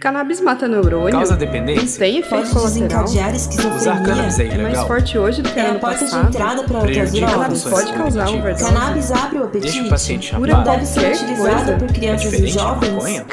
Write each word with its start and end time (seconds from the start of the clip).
Cannabis 0.00 0.40
mata 0.40 0.66
neurônio? 0.66 1.10
Causa 1.12 1.36
dependência? 1.36 1.98
Tem 1.98 2.16
efeito 2.16 2.48
Pode 2.48 2.50
colateral? 2.54 3.04
desencadear 3.04 3.34
esquizofrenia. 3.36 3.76
Usar 3.76 4.02
cannabis 4.02 4.38
é 4.38 4.42
É 4.44 4.46
mais 4.48 4.58
ilegal? 4.60 4.86
forte 4.86 5.18
hoje 5.18 5.42
do 5.42 5.50
que 5.50 5.60
É 5.60 5.66
ano 5.66 5.76
a 5.76 5.78
porta 5.78 5.98
de 5.98 6.04
passado? 6.10 6.28
entrada 6.28 6.62
para 6.62 6.78
outras 6.78 6.96
Cannabis 7.10 7.20
drogas. 7.20 7.64
pode 7.64 7.92
causar 7.92 8.28
overdose? 8.30 8.64
Cannabis 8.64 9.12
abre 9.12 9.38
o 9.38 9.44
apetite. 9.44 9.72
Deixa 9.72 9.86
o 9.86 9.90
paciente 9.90 10.34
Cura 10.34 10.50
chapado. 10.52 10.70
Deve 10.70 10.86
ser 10.86 11.36
coisa. 11.36 11.72
por 11.78 11.90
É 11.90 11.92
crianças 11.92 12.22
e 12.22 12.30
diferente 12.30 12.52
de 12.52 12.58
jovens. 12.58 12.92
maconha? 12.94 13.26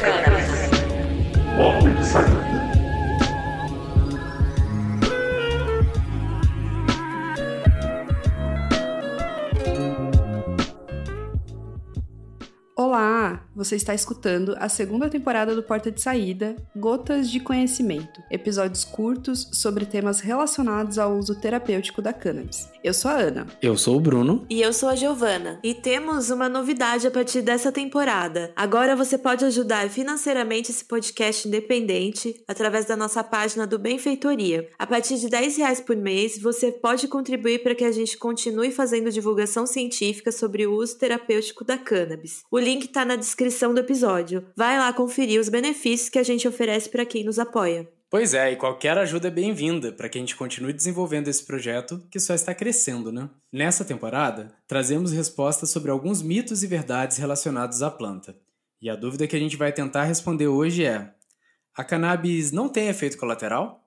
Você 13.57 13.75
está 13.75 13.95
escutando 13.95 14.55
a 14.59 14.69
segunda 14.69 15.09
temporada 15.09 15.55
do 15.55 15.63
Porta 15.63 15.89
de 15.91 15.99
Saída, 15.99 16.55
Gotas 16.75 17.27
de 17.27 17.39
Conhecimento, 17.39 18.21
episódios 18.29 18.85
curtos 18.85 19.49
sobre 19.51 19.83
temas 19.83 20.19
relacionados 20.19 20.99
ao 20.99 21.17
uso 21.17 21.33
terapêutico 21.33 21.99
da 21.99 22.13
cannabis. 22.13 22.69
Eu 22.83 22.93
sou 22.93 23.09
a 23.09 23.15
Ana. 23.15 23.47
Eu 23.59 23.75
sou 23.75 23.97
o 23.97 23.99
Bruno. 23.99 24.45
E 24.47 24.61
eu 24.61 24.71
sou 24.71 24.89
a 24.89 24.95
Giovana. 24.95 25.59
E 25.63 25.73
temos 25.73 26.29
uma 26.29 26.47
novidade 26.47 27.07
a 27.07 27.11
partir 27.11 27.41
dessa 27.41 27.71
temporada. 27.71 28.51
Agora 28.55 28.95
você 28.95 29.17
pode 29.17 29.43
ajudar 29.43 29.89
financeiramente 29.89 30.69
esse 30.69 30.85
podcast 30.85 31.47
independente 31.47 32.39
através 32.47 32.85
da 32.85 32.95
nossa 32.95 33.23
página 33.23 33.65
do 33.65 33.79
Benfeitoria. 33.79 34.69
A 34.77 34.85
partir 34.85 35.17
de 35.17 35.29
10 35.29 35.57
reais 35.57 35.81
por 35.81 35.95
mês, 35.95 36.37
você 36.37 36.71
pode 36.71 37.07
contribuir 37.07 37.63
para 37.63 37.73
que 37.73 37.83
a 37.83 37.91
gente 37.91 38.19
continue 38.19 38.69
fazendo 38.69 39.11
divulgação 39.11 39.65
científica 39.65 40.31
sobre 40.31 40.67
o 40.67 40.75
uso 40.75 40.95
terapêutico 40.95 41.65
da 41.65 41.75
cannabis. 41.75 42.43
O 42.51 42.59
link 42.59 42.85
está 42.85 43.03
na 43.03 43.15
descrição 43.15 43.46
do 43.73 43.79
episódio. 43.79 44.45
Vai 44.55 44.77
lá 44.77 44.91
conferir 44.93 45.39
os 45.39 45.49
benefícios 45.49 46.09
que 46.09 46.19
a 46.19 46.23
gente 46.23 46.47
oferece 46.47 46.89
para 46.89 47.05
quem 47.05 47.23
nos 47.23 47.39
apoia. 47.39 47.87
Pois 48.09 48.33
é, 48.33 48.53
e 48.53 48.55
qualquer 48.55 48.97
ajuda 48.97 49.27
é 49.27 49.31
bem-vinda 49.31 49.91
para 49.91 50.07
que 50.07 50.17
a 50.17 50.21
gente 50.21 50.35
continue 50.35 50.71
desenvolvendo 50.71 51.27
esse 51.27 51.43
projeto 51.43 52.01
que 52.09 52.21
só 52.21 52.33
está 52.33 52.55
crescendo, 52.55 53.11
né? 53.11 53.29
Nessa 53.51 53.83
temporada, 53.83 54.55
trazemos 54.65 55.11
respostas 55.11 55.71
sobre 55.71 55.91
alguns 55.91 56.21
mitos 56.21 56.63
e 56.63 56.67
verdades 56.67 57.17
relacionados 57.17 57.81
à 57.81 57.91
planta. 57.91 58.33
E 58.81 58.89
a 58.89 58.95
dúvida 58.95 59.27
que 59.27 59.35
a 59.35 59.39
gente 59.39 59.57
vai 59.57 59.73
tentar 59.73 60.03
responder 60.03 60.47
hoje 60.47 60.85
é: 60.85 61.11
a 61.75 61.83
cannabis 61.83 62.51
não 62.51 62.69
tem 62.69 62.87
efeito 62.87 63.17
colateral? 63.17 63.86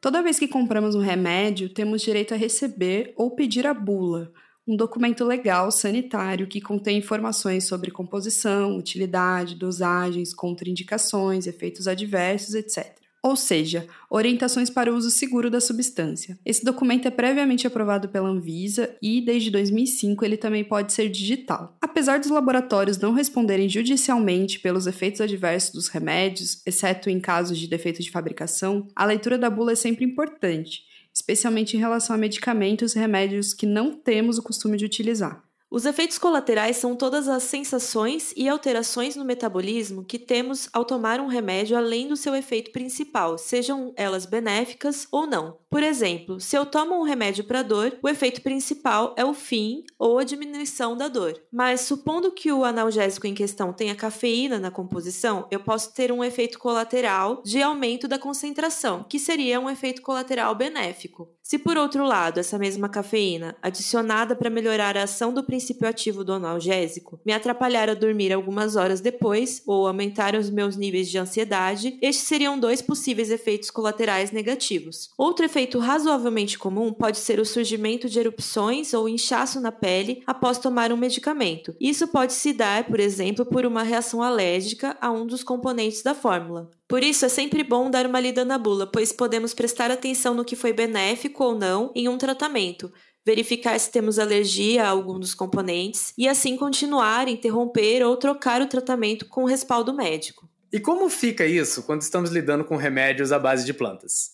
Toda 0.00 0.22
vez 0.22 0.38
que 0.38 0.48
compramos 0.48 0.94
um 0.94 1.00
remédio, 1.00 1.68
temos 1.68 2.00
direito 2.00 2.32
a 2.32 2.36
receber 2.36 3.12
ou 3.16 3.34
pedir 3.34 3.66
a 3.66 3.74
bula, 3.74 4.32
um 4.66 4.74
documento 4.74 5.24
legal 5.24 5.70
sanitário 5.70 6.46
que 6.46 6.60
contém 6.60 6.98
informações 6.98 7.66
sobre 7.66 7.90
composição, 7.90 8.78
utilidade, 8.78 9.56
dosagens, 9.56 10.32
contraindicações, 10.32 11.46
efeitos 11.46 11.86
adversos, 11.86 12.54
etc. 12.54 12.99
Ou 13.22 13.36
seja, 13.36 13.86
orientações 14.08 14.70
para 14.70 14.92
o 14.92 14.96
uso 14.96 15.10
seguro 15.10 15.50
da 15.50 15.60
substância. 15.60 16.38
Esse 16.44 16.64
documento 16.64 17.06
é 17.06 17.10
previamente 17.10 17.66
aprovado 17.66 18.08
pela 18.08 18.28
Anvisa 18.28 18.96
e, 19.02 19.20
desde 19.20 19.50
2005, 19.50 20.24
ele 20.24 20.38
também 20.38 20.64
pode 20.64 20.92
ser 20.92 21.10
digital. 21.10 21.76
Apesar 21.82 22.18
dos 22.18 22.30
laboratórios 22.30 22.96
não 22.96 23.12
responderem 23.12 23.68
judicialmente 23.68 24.58
pelos 24.58 24.86
efeitos 24.86 25.20
adversos 25.20 25.72
dos 25.72 25.88
remédios, 25.88 26.62
exceto 26.64 27.10
em 27.10 27.20
casos 27.20 27.58
de 27.58 27.68
defeito 27.68 28.02
de 28.02 28.10
fabricação, 28.10 28.88
a 28.96 29.04
leitura 29.04 29.36
da 29.36 29.50
bula 29.50 29.72
é 29.72 29.76
sempre 29.76 30.04
importante, 30.04 30.82
especialmente 31.12 31.76
em 31.76 31.80
relação 31.80 32.16
a 32.16 32.18
medicamentos 32.18 32.96
e 32.96 32.98
remédios 32.98 33.52
que 33.52 33.66
não 33.66 33.92
temos 33.92 34.38
o 34.38 34.42
costume 34.42 34.78
de 34.78 34.86
utilizar. 34.86 35.49
Os 35.70 35.86
efeitos 35.86 36.18
colaterais 36.18 36.78
são 36.78 36.96
todas 36.96 37.28
as 37.28 37.44
sensações 37.44 38.34
e 38.36 38.48
alterações 38.48 39.14
no 39.14 39.24
metabolismo 39.24 40.04
que 40.04 40.18
temos 40.18 40.68
ao 40.72 40.84
tomar 40.84 41.20
um 41.20 41.28
remédio 41.28 41.76
além 41.76 42.08
do 42.08 42.16
seu 42.16 42.34
efeito 42.34 42.72
principal, 42.72 43.38
sejam 43.38 43.92
elas 43.96 44.26
benéficas 44.26 45.06
ou 45.12 45.28
não. 45.28 45.58
Por 45.70 45.84
exemplo, 45.84 46.40
se 46.40 46.58
eu 46.58 46.66
tomo 46.66 46.96
um 46.98 47.04
remédio 47.04 47.44
para 47.44 47.62
dor, 47.62 47.96
o 48.02 48.08
efeito 48.08 48.42
principal 48.42 49.14
é 49.16 49.24
o 49.24 49.32
fim 49.32 49.84
ou 49.96 50.18
a 50.18 50.24
diminuição 50.24 50.96
da 50.96 51.06
dor. 51.06 51.40
Mas 51.52 51.82
supondo 51.82 52.32
que 52.32 52.50
o 52.50 52.64
analgésico 52.64 53.28
em 53.28 53.34
questão 53.34 53.72
tenha 53.72 53.94
cafeína 53.94 54.58
na 54.58 54.72
composição, 54.72 55.46
eu 55.52 55.60
posso 55.60 55.94
ter 55.94 56.10
um 56.10 56.24
efeito 56.24 56.58
colateral 56.58 57.42
de 57.44 57.62
aumento 57.62 58.08
da 58.08 58.18
concentração, 58.18 59.04
que 59.08 59.20
seria 59.20 59.60
um 59.60 59.70
efeito 59.70 60.02
colateral 60.02 60.52
benéfico. 60.56 61.28
Se 61.44 61.58
por 61.58 61.76
outro 61.76 62.04
lado, 62.04 62.38
essa 62.38 62.58
mesma 62.58 62.88
cafeína, 62.88 63.56
adicionada 63.62 64.34
para 64.34 64.50
melhorar 64.50 64.96
a 64.96 65.04
ação 65.04 65.32
do 65.32 65.44
princípio 65.44 65.59
ativo 65.86 66.24
do 66.24 66.32
analgésico, 66.32 67.20
me 67.24 67.32
atrapalhar 67.32 67.88
a 67.88 67.94
dormir 67.94 68.32
algumas 68.32 68.76
horas 68.76 69.00
depois 69.00 69.62
ou 69.66 69.86
aumentar 69.86 70.34
os 70.34 70.48
meus 70.48 70.76
níveis 70.76 71.10
de 71.10 71.18
ansiedade, 71.18 71.98
estes 72.00 72.26
seriam 72.26 72.58
dois 72.58 72.80
possíveis 72.80 73.30
efeitos 73.30 73.70
colaterais 73.70 74.30
negativos. 74.30 75.10
Outro 75.18 75.44
efeito 75.44 75.78
razoavelmente 75.78 76.58
comum 76.58 76.92
pode 76.92 77.18
ser 77.18 77.40
o 77.40 77.44
surgimento 77.44 78.08
de 78.08 78.18
erupções 78.18 78.94
ou 78.94 79.08
inchaço 79.08 79.60
na 79.60 79.72
pele 79.72 80.22
após 80.26 80.58
tomar 80.58 80.92
um 80.92 80.96
medicamento. 80.96 81.74
Isso 81.80 82.08
pode 82.08 82.32
se 82.32 82.52
dar, 82.52 82.84
por 82.84 83.00
exemplo, 83.00 83.44
por 83.44 83.66
uma 83.66 83.82
reação 83.82 84.22
alérgica 84.22 84.96
a 85.00 85.10
um 85.10 85.26
dos 85.26 85.42
componentes 85.42 86.02
da 86.02 86.14
fórmula. 86.14 86.70
Por 86.90 87.04
isso, 87.04 87.24
é 87.24 87.28
sempre 87.28 87.62
bom 87.62 87.88
dar 87.88 88.04
uma 88.04 88.18
lida 88.18 88.44
na 88.44 88.58
bula, 88.58 88.84
pois 88.84 89.12
podemos 89.12 89.54
prestar 89.54 89.92
atenção 89.92 90.34
no 90.34 90.44
que 90.44 90.56
foi 90.56 90.72
benéfico 90.72 91.44
ou 91.44 91.54
não 91.54 91.92
em 91.94 92.08
um 92.08 92.18
tratamento, 92.18 92.92
verificar 93.30 93.78
se 93.78 93.92
temos 93.92 94.18
alergia 94.18 94.84
a 94.84 94.88
algum 94.88 95.20
dos 95.20 95.34
componentes 95.34 96.12
e 96.18 96.28
assim 96.28 96.56
continuar, 96.56 97.28
interromper 97.28 98.02
ou 98.02 98.16
trocar 98.16 98.60
o 98.60 98.66
tratamento 98.66 99.26
com 99.26 99.44
respaldo 99.44 99.94
médico. 99.94 100.48
E 100.72 100.80
como 100.80 101.08
fica 101.08 101.46
isso 101.46 101.84
quando 101.84 102.02
estamos 102.02 102.30
lidando 102.30 102.64
com 102.64 102.76
remédios 102.76 103.30
à 103.30 103.38
base 103.38 103.64
de 103.64 103.72
plantas? 103.72 104.32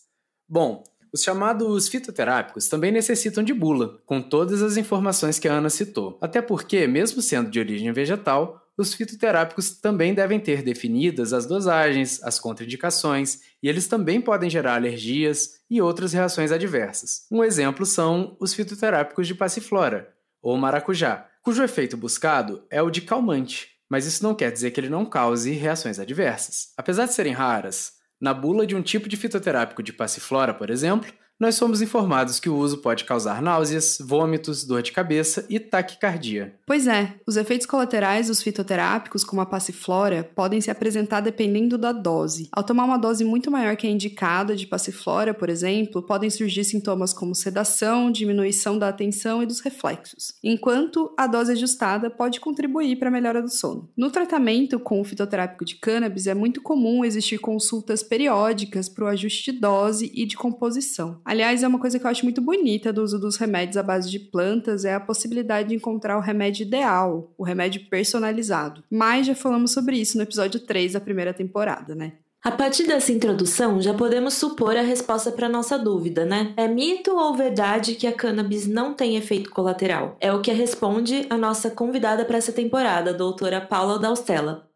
Bom, 0.48 0.82
os 1.12 1.22
chamados 1.22 1.88
fitoterápicos 1.88 2.68
também 2.68 2.90
necessitam 2.90 3.44
de 3.44 3.52
bula, 3.52 3.98
com 4.06 4.22
todas 4.22 4.62
as 4.62 4.78
informações 4.78 5.38
que 5.38 5.46
a 5.48 5.52
Ana 5.52 5.68
citou. 5.68 6.16
Até 6.20 6.40
porque, 6.40 6.86
mesmo 6.86 7.20
sendo 7.20 7.50
de 7.50 7.58
origem 7.58 7.92
vegetal, 7.92 8.65
os 8.76 8.92
fitoterápicos 8.92 9.70
também 9.70 10.12
devem 10.12 10.38
ter 10.38 10.62
definidas 10.62 11.32
as 11.32 11.46
dosagens, 11.46 12.22
as 12.22 12.38
contraindicações, 12.38 13.40
e 13.62 13.68
eles 13.68 13.86
também 13.86 14.20
podem 14.20 14.50
gerar 14.50 14.74
alergias 14.74 15.60
e 15.70 15.80
outras 15.80 16.12
reações 16.12 16.52
adversas. 16.52 17.26
Um 17.30 17.42
exemplo 17.42 17.86
são 17.86 18.36
os 18.38 18.52
fitoterápicos 18.52 19.26
de 19.26 19.34
passiflora, 19.34 20.12
ou 20.42 20.56
maracujá, 20.56 21.26
cujo 21.42 21.62
efeito 21.62 21.96
buscado 21.96 22.64
é 22.70 22.82
o 22.82 22.90
de 22.90 23.00
calmante, 23.00 23.68
mas 23.88 24.04
isso 24.04 24.22
não 24.22 24.34
quer 24.34 24.52
dizer 24.52 24.72
que 24.72 24.80
ele 24.80 24.88
não 24.88 25.06
cause 25.06 25.52
reações 25.52 25.98
adversas. 25.98 26.72
Apesar 26.76 27.06
de 27.06 27.14
serem 27.14 27.32
raras, 27.32 27.94
na 28.20 28.34
bula 28.34 28.66
de 28.66 28.74
um 28.74 28.82
tipo 28.82 29.08
de 29.08 29.16
fitoterápico 29.16 29.82
de 29.82 29.92
passiflora, 29.92 30.52
por 30.52 30.70
exemplo, 30.70 31.12
nós 31.38 31.54
somos 31.54 31.82
informados 31.82 32.40
que 32.40 32.48
o 32.48 32.56
uso 32.56 32.78
pode 32.78 33.04
causar 33.04 33.42
náuseas, 33.42 33.98
vômitos, 34.00 34.64
dor 34.64 34.82
de 34.82 34.90
cabeça 34.90 35.44
e 35.50 35.60
taquicardia. 35.60 36.54
Pois 36.66 36.86
é, 36.86 37.14
os 37.26 37.36
efeitos 37.36 37.66
colaterais 37.66 38.28
dos 38.28 38.42
fitoterápicos, 38.42 39.22
como 39.22 39.42
a 39.42 39.46
passiflora, 39.46 40.24
podem 40.34 40.62
se 40.62 40.70
apresentar 40.70 41.20
dependendo 41.20 41.76
da 41.76 41.92
dose. 41.92 42.48
Ao 42.50 42.64
tomar 42.64 42.84
uma 42.84 42.96
dose 42.96 43.22
muito 43.22 43.50
maior 43.50 43.76
que 43.76 43.86
a 43.86 43.90
indicada 43.90 44.56
de 44.56 44.66
passiflora, 44.66 45.34
por 45.34 45.50
exemplo, 45.50 46.02
podem 46.02 46.30
surgir 46.30 46.64
sintomas 46.64 47.12
como 47.12 47.34
sedação, 47.34 48.10
diminuição 48.10 48.78
da 48.78 48.88
atenção 48.88 49.42
e 49.42 49.46
dos 49.46 49.60
reflexos, 49.60 50.32
enquanto 50.42 51.12
a 51.18 51.26
dose 51.26 51.52
ajustada 51.52 52.08
pode 52.08 52.40
contribuir 52.40 52.96
para 52.96 53.08
a 53.08 53.12
melhora 53.12 53.42
do 53.42 53.50
sono. 53.50 53.90
No 53.94 54.10
tratamento 54.10 54.80
com 54.80 55.00
o 55.00 55.04
fitoterápico 55.04 55.66
de 55.66 55.76
cannabis, 55.76 56.26
é 56.26 56.34
muito 56.34 56.62
comum 56.62 57.04
existir 57.04 57.38
consultas 57.38 58.02
periódicas 58.02 58.88
para 58.88 59.04
o 59.04 59.08
ajuste 59.08 59.52
de 59.52 59.60
dose 59.60 60.10
e 60.14 60.24
de 60.24 60.36
composição. 60.36 61.20
Aliás, 61.26 61.64
é 61.64 61.66
uma 61.66 61.80
coisa 61.80 61.98
que 61.98 62.06
eu 62.06 62.10
acho 62.10 62.24
muito 62.24 62.40
bonita 62.40 62.92
do 62.92 63.02
uso 63.02 63.18
dos 63.18 63.36
remédios 63.36 63.76
à 63.76 63.82
base 63.82 64.08
de 64.08 64.20
plantas 64.20 64.84
é 64.84 64.94
a 64.94 65.00
possibilidade 65.00 65.70
de 65.70 65.74
encontrar 65.74 66.16
o 66.16 66.20
remédio 66.20 66.64
ideal, 66.64 67.34
o 67.36 67.42
remédio 67.42 67.84
personalizado. 67.90 68.84
Mas 68.88 69.26
já 69.26 69.34
falamos 69.34 69.72
sobre 69.72 69.96
isso 69.96 70.16
no 70.16 70.22
episódio 70.22 70.60
3 70.60 70.92
da 70.92 71.00
primeira 71.00 71.34
temporada, 71.34 71.96
né? 71.96 72.12
A 72.44 72.52
partir 72.52 72.86
dessa 72.86 73.10
introdução, 73.10 73.82
já 73.82 73.92
podemos 73.92 74.34
supor 74.34 74.76
a 74.76 74.82
resposta 74.82 75.32
para 75.32 75.48
nossa 75.48 75.76
dúvida, 75.76 76.24
né? 76.24 76.54
É 76.56 76.68
mito 76.68 77.10
ou 77.16 77.34
verdade 77.34 77.96
que 77.96 78.06
a 78.06 78.12
cannabis 78.12 78.68
não 78.68 78.94
tem 78.94 79.16
efeito 79.16 79.50
colateral? 79.50 80.16
É 80.20 80.32
o 80.32 80.40
que 80.40 80.52
responde 80.52 81.26
a 81.28 81.36
nossa 81.36 81.72
convidada 81.72 82.24
para 82.24 82.38
essa 82.38 82.52
temporada, 82.52 83.10
a 83.10 83.14
doutora 83.14 83.60
Paula 83.60 83.98
Daustella. 83.98 84.70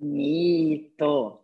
Mito. 0.00 1.41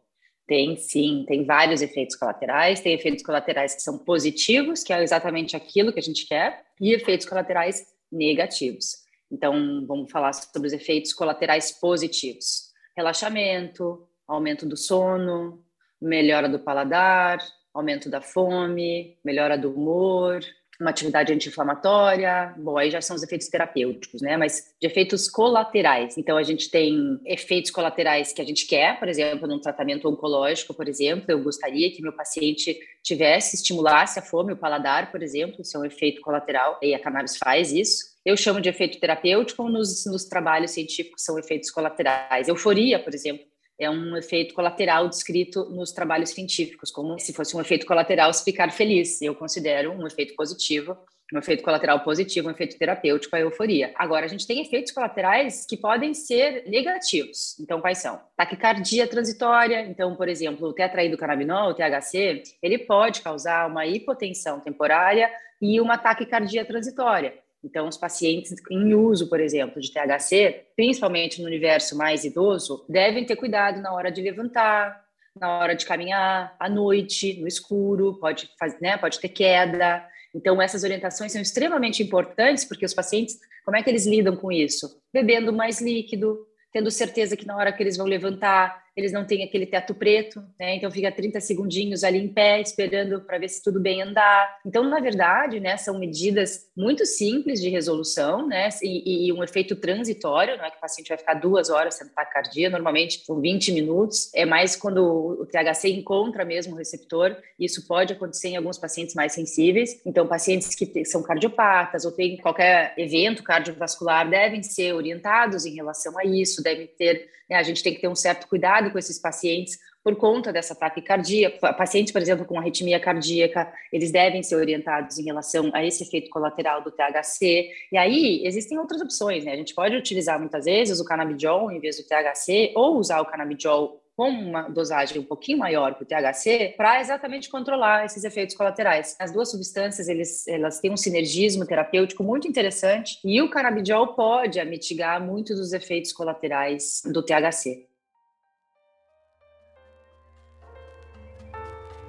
Tem 0.48 0.76
sim, 0.76 1.26
tem 1.28 1.44
vários 1.44 1.82
efeitos 1.82 2.16
colaterais. 2.16 2.80
Tem 2.80 2.94
efeitos 2.94 3.22
colaterais 3.22 3.74
que 3.74 3.82
são 3.82 3.98
positivos, 3.98 4.82
que 4.82 4.94
é 4.94 5.02
exatamente 5.02 5.54
aquilo 5.54 5.92
que 5.92 6.00
a 6.00 6.02
gente 6.02 6.26
quer, 6.26 6.64
e 6.80 6.94
efeitos 6.94 7.26
colaterais 7.26 7.86
negativos. 8.10 9.06
Então, 9.30 9.84
vamos 9.86 10.10
falar 10.10 10.32
sobre 10.32 10.66
os 10.66 10.72
efeitos 10.72 11.12
colaterais 11.12 11.70
positivos: 11.70 12.72
relaxamento, 12.96 14.08
aumento 14.26 14.64
do 14.64 14.76
sono, 14.76 15.62
melhora 16.00 16.48
do 16.48 16.58
paladar, 16.58 17.38
aumento 17.74 18.08
da 18.08 18.22
fome, 18.22 19.18
melhora 19.22 19.58
do 19.58 19.70
humor. 19.70 20.40
Uma 20.80 20.90
atividade 20.90 21.32
anti-inflamatória, 21.32 22.54
bom, 22.56 22.78
aí 22.78 22.90
já 22.90 23.00
são 23.00 23.16
os 23.16 23.22
efeitos 23.22 23.48
terapêuticos, 23.48 24.22
né? 24.22 24.36
Mas 24.36 24.74
de 24.80 24.86
efeitos 24.86 25.28
colaterais. 25.28 26.16
Então, 26.16 26.36
a 26.36 26.42
gente 26.44 26.70
tem 26.70 27.18
efeitos 27.26 27.70
colaterais 27.70 28.32
que 28.32 28.40
a 28.40 28.44
gente 28.44 28.66
quer, 28.66 28.98
por 28.98 29.08
exemplo, 29.08 29.48
num 29.48 29.60
tratamento 29.60 30.08
oncológico, 30.08 30.72
por 30.72 30.88
exemplo, 30.88 31.24
eu 31.28 31.42
gostaria 31.42 31.90
que 31.90 32.00
meu 32.00 32.12
paciente 32.12 32.78
tivesse, 33.02 33.56
estimulasse 33.56 34.18
a 34.20 34.22
fome, 34.22 34.52
o 34.52 34.56
paladar, 34.56 35.10
por 35.10 35.22
exemplo, 35.22 35.62
isso 35.62 35.76
é 35.76 35.80
um 35.80 35.84
efeito 35.84 36.20
colateral, 36.20 36.78
e 36.80 36.94
a 36.94 37.00
cannabis 37.00 37.36
faz 37.36 37.72
isso. 37.72 38.16
Eu 38.24 38.36
chamo 38.36 38.60
de 38.60 38.68
efeito 38.68 39.00
terapêutico, 39.00 39.68
nos, 39.68 40.06
nos 40.06 40.26
trabalhos 40.26 40.70
científicos 40.70 41.24
são 41.24 41.38
efeitos 41.38 41.70
colaterais. 41.70 42.46
Euforia, 42.46 42.98
por 42.98 43.14
exemplo, 43.14 43.44
é 43.78 43.88
um 43.88 44.16
efeito 44.16 44.54
colateral 44.54 45.08
descrito 45.08 45.64
nos 45.70 45.92
trabalhos 45.92 46.30
científicos, 46.30 46.90
como 46.90 47.18
se 47.18 47.32
fosse 47.32 47.56
um 47.56 47.60
efeito 47.60 47.86
colateral 47.86 48.32
se 48.32 48.44
ficar 48.44 48.72
feliz. 48.72 49.22
Eu 49.22 49.34
considero 49.34 49.92
um 49.92 50.06
efeito 50.06 50.34
positivo, 50.34 50.96
um 51.32 51.38
efeito 51.38 51.62
colateral 51.62 52.00
positivo, 52.00 52.48
um 52.48 52.50
efeito 52.50 52.76
terapêutico, 52.78 53.36
a 53.36 53.40
euforia. 53.40 53.92
Agora, 53.94 54.24
a 54.24 54.28
gente 54.28 54.46
tem 54.46 54.60
efeitos 54.60 54.92
colaterais 54.92 55.64
que 55.66 55.76
podem 55.76 56.14
ser 56.14 56.64
negativos. 56.66 57.58
Então, 57.60 57.80
quais 57.80 57.98
são? 57.98 58.20
Taquicardia 58.36 59.06
transitória. 59.06 59.82
Então, 59.82 60.16
por 60.16 60.28
exemplo, 60.28 60.68
o 60.68 60.72
tetraidrocannabinol, 60.72 61.70
o 61.70 61.74
THC, 61.74 62.42
ele 62.62 62.78
pode 62.78 63.20
causar 63.20 63.68
uma 63.68 63.86
hipotensão 63.86 64.58
temporária 64.58 65.30
e 65.60 65.80
uma 65.80 65.98
taquicardia 65.98 66.64
transitória. 66.64 67.34
Então, 67.62 67.88
os 67.88 67.96
pacientes 67.96 68.54
em 68.70 68.94
uso, 68.94 69.28
por 69.28 69.40
exemplo, 69.40 69.80
de 69.80 69.92
THC, 69.92 70.66
principalmente 70.76 71.40
no 71.40 71.46
universo 71.46 71.96
mais 71.96 72.24
idoso, 72.24 72.84
devem 72.88 73.24
ter 73.24 73.36
cuidado 73.36 73.80
na 73.80 73.92
hora 73.92 74.10
de 74.10 74.22
levantar, 74.22 75.04
na 75.38 75.58
hora 75.58 75.74
de 75.74 75.84
caminhar, 75.84 76.54
à 76.58 76.68
noite, 76.68 77.40
no 77.40 77.48
escuro, 77.48 78.18
pode, 78.20 78.48
fazer, 78.58 78.78
né, 78.80 78.96
pode 78.96 79.18
ter 79.18 79.28
queda. 79.28 80.06
Então, 80.34 80.60
essas 80.60 80.84
orientações 80.84 81.32
são 81.32 81.40
extremamente 81.40 82.02
importantes, 82.02 82.64
porque 82.64 82.84
os 82.84 82.94
pacientes, 82.94 83.38
como 83.64 83.76
é 83.76 83.82
que 83.82 83.90
eles 83.90 84.06
lidam 84.06 84.36
com 84.36 84.52
isso? 84.52 85.00
Bebendo 85.12 85.52
mais 85.52 85.80
líquido, 85.80 86.38
tendo 86.72 86.90
certeza 86.90 87.36
que 87.36 87.46
na 87.46 87.56
hora 87.56 87.72
que 87.72 87.82
eles 87.82 87.96
vão 87.96 88.06
levantar, 88.06 88.84
eles 88.98 89.12
não 89.12 89.24
têm 89.24 89.44
aquele 89.44 89.64
teto 89.64 89.94
preto, 89.94 90.42
né? 90.58 90.74
Então 90.74 90.90
fica 90.90 91.12
30 91.12 91.40
segundinhos 91.40 92.02
ali 92.02 92.18
em 92.18 92.26
pé, 92.26 92.60
esperando 92.60 93.20
para 93.20 93.38
ver 93.38 93.48
se 93.48 93.62
tudo 93.62 93.78
bem 93.78 94.02
andar. 94.02 94.58
Então, 94.66 94.82
na 94.82 94.98
verdade, 94.98 95.60
né, 95.60 95.76
são 95.76 96.00
medidas 96.00 96.66
muito 96.76 97.06
simples 97.06 97.60
de 97.60 97.68
resolução, 97.68 98.44
né? 98.48 98.68
E, 98.82 99.28
e, 99.28 99.32
um 99.32 99.44
efeito 99.44 99.76
transitório, 99.76 100.56
não 100.56 100.64
é 100.64 100.70
que 100.70 100.78
o 100.78 100.80
paciente 100.80 101.10
vai 101.10 101.16
ficar 101.16 101.34
duas 101.34 101.70
horas 101.70 101.94
sendo 101.94 102.10
taquicardia, 102.10 102.68
normalmente 102.68 103.24
são 103.24 103.40
20 103.40 103.70
minutos. 103.70 104.34
É 104.34 104.44
mais 104.44 104.74
quando 104.74 104.98
o 105.40 105.46
THC 105.46 105.90
encontra 105.90 106.44
mesmo 106.44 106.74
o 106.74 106.76
receptor, 106.76 107.36
isso 107.56 107.86
pode 107.86 108.12
acontecer 108.14 108.48
em 108.48 108.56
alguns 108.56 108.78
pacientes 108.78 109.14
mais 109.14 109.32
sensíveis. 109.32 110.00
Então, 110.04 110.26
pacientes 110.26 110.74
que 110.74 111.04
são 111.04 111.22
cardiopatas 111.22 112.04
ou 112.04 112.10
têm 112.10 112.36
qualquer 112.36 112.94
evento 112.98 113.44
cardiovascular 113.44 114.28
devem 114.28 114.60
ser 114.60 114.92
orientados 114.92 115.64
em 115.64 115.76
relação 115.76 116.18
a 116.18 116.24
isso, 116.24 116.64
devem 116.64 116.88
ter 116.88 117.37
né? 117.48 117.56
A 117.56 117.62
gente 117.62 117.82
tem 117.82 117.94
que 117.94 118.00
ter 118.00 118.08
um 118.08 118.14
certo 118.14 118.46
cuidado 118.48 118.90
com 118.90 118.98
esses 118.98 119.18
pacientes 119.18 119.78
por 120.02 120.16
conta 120.16 120.52
dessa 120.52 120.74
taquicardia. 120.74 121.50
Pacientes, 121.50 122.12
por 122.12 122.22
exemplo, 122.22 122.44
com 122.44 122.58
arritmia 122.58 122.98
cardíaca, 123.00 123.72
eles 123.92 124.10
devem 124.10 124.42
ser 124.42 124.56
orientados 124.56 125.18
em 125.18 125.24
relação 125.24 125.70
a 125.74 125.84
esse 125.84 126.02
efeito 126.02 126.30
colateral 126.30 126.82
do 126.82 126.90
THC. 126.90 127.70
E 127.92 127.96
aí, 127.96 128.42
existem 128.44 128.78
outras 128.78 129.00
opções, 129.00 129.44
né? 129.44 129.52
A 129.52 129.56
gente 129.56 129.74
pode 129.74 129.96
utilizar 129.96 130.38
muitas 130.38 130.64
vezes 130.64 131.00
o 131.00 131.04
canabidiol 131.04 131.70
em 131.70 131.80
vez 131.80 131.96
do 131.96 132.04
THC 132.04 132.72
ou 132.74 132.96
usar 132.96 133.20
o 133.20 133.26
canabidiol 133.26 134.00
com 134.18 134.30
uma 134.30 134.62
dosagem 134.62 135.20
um 135.20 135.24
pouquinho 135.24 135.58
maior 135.58 135.94
que 135.94 136.02
o 136.02 136.04
THC 136.04 136.74
para 136.76 137.00
exatamente 137.00 137.48
controlar 137.48 138.04
esses 138.04 138.24
efeitos 138.24 138.56
colaterais. 138.56 139.14
As 139.16 139.30
duas 139.30 139.48
substâncias 139.48 140.08
eles, 140.08 140.44
elas 140.48 140.80
têm 140.80 140.90
um 140.90 140.96
sinergismo 140.96 141.64
terapêutico 141.64 142.24
muito 142.24 142.48
interessante 142.48 143.20
e 143.24 143.40
o 143.40 143.48
canabidiol 143.48 144.14
pode 144.14 144.62
mitigar 144.64 145.24
muitos 145.24 145.56
dos 145.56 145.72
efeitos 145.72 146.12
colaterais 146.12 147.00
do 147.04 147.22
THC. 147.22 147.86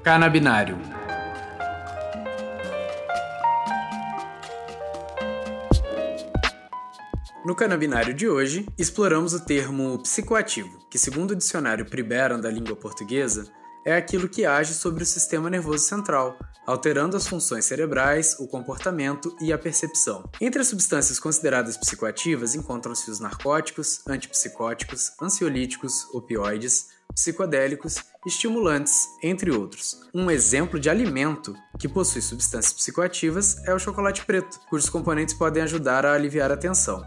Canabinário 0.02 0.80
No 7.50 7.56
canabinário 7.56 8.14
de 8.14 8.30
hoje, 8.30 8.70
exploramos 8.78 9.34
o 9.34 9.44
termo 9.44 9.98
psicoativo, 10.04 10.86
que, 10.88 11.00
segundo 11.00 11.32
o 11.32 11.36
dicionário 11.36 11.84
Priberan 11.84 12.40
da 12.40 12.48
língua 12.48 12.76
portuguesa, 12.76 13.52
é 13.84 13.96
aquilo 13.96 14.30
que 14.30 14.46
age 14.46 14.76
sobre 14.76 15.02
o 15.02 15.06
sistema 15.06 15.50
nervoso 15.50 15.84
central, 15.84 16.38
alterando 16.68 17.18
as 17.18 17.28
funções 17.28 17.66
cerebrais, 17.66 18.36
o 18.40 18.48
comportamento 18.48 19.36
e 19.42 19.52
a 19.52 19.58
percepção. 19.58 20.30
Entre 20.40 20.62
as 20.62 20.68
substâncias 20.68 21.20
consideradas 21.20 21.76
psicoativas 21.76 22.54
encontram-se 22.54 23.10
os 23.10 23.20
narcóticos, 23.20 24.08
antipsicóticos, 24.08 25.14
ansiolíticos, 25.20 26.06
opioides, 26.14 26.90
psicodélicos, 27.16 28.04
estimulantes, 28.28 29.08
entre 29.24 29.50
outros. 29.50 30.00
Um 30.14 30.30
exemplo 30.30 30.80
de 30.80 30.88
alimento 30.88 31.56
que 31.80 31.90
possui 31.90 32.22
substâncias 32.22 32.74
psicoativas 32.74 33.58
é 33.66 33.74
o 33.74 33.80
chocolate 33.80 34.24
preto, 34.24 34.60
cujos 34.70 34.88
componentes 34.88 35.34
podem 35.34 35.64
ajudar 35.64 36.06
a 36.06 36.14
aliviar 36.14 36.52
a 36.52 36.58
tensão. 36.58 37.04